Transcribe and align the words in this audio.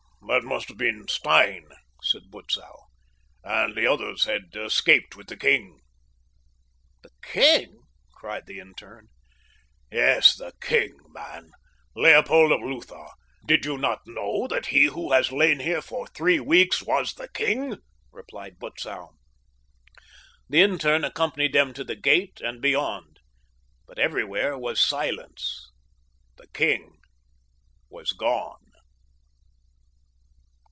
"That 0.27 0.43
must 0.45 0.69
have 0.69 0.77
been 0.77 1.09
Stein," 1.09 1.67
said 2.01 2.31
Butzow. 2.31 2.85
"And 3.43 3.75
the 3.75 3.85
others 3.85 4.23
had 4.23 4.55
escaped 4.55 5.13
with 5.17 5.27
the 5.27 5.35
king!" 5.35 5.81
"The 7.03 7.09
king?" 7.21 7.81
cried 8.15 8.45
the 8.45 8.59
interne. 8.59 9.09
"Yes, 9.91 10.35
the 10.37 10.53
king, 10.61 10.95
man—Leopold 11.09 12.53
of 12.53 12.61
Lutha. 12.61 13.09
Did 13.45 13.65
you 13.65 13.77
not 13.77 14.03
know 14.07 14.47
that 14.47 14.67
he 14.67 14.85
who 14.85 15.11
has 15.11 15.33
lain 15.33 15.59
here 15.59 15.81
for 15.81 16.07
three 16.07 16.39
weeks 16.39 16.81
was 16.81 17.15
the 17.15 17.27
king?" 17.27 17.79
replied 18.13 18.57
Butzow. 18.57 19.09
The 20.49 20.61
interne 20.61 21.03
accompanied 21.03 21.51
them 21.51 21.73
to 21.73 21.83
the 21.83 21.97
gate 21.97 22.39
and 22.39 22.61
beyond, 22.61 23.19
but 23.85 23.99
everywhere 23.99 24.57
was 24.57 24.79
silence. 24.79 25.71
The 26.37 26.47
king 26.47 27.01
was 27.89 28.13
gone. 28.13 28.59